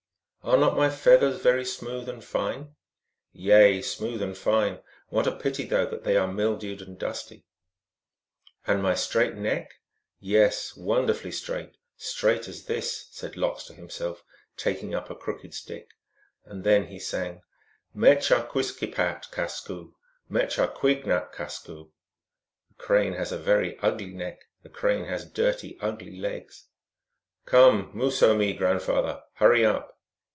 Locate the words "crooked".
15.15-15.53